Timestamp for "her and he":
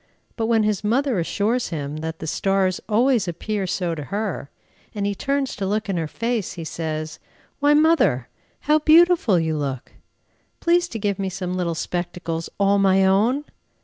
4.05-5.13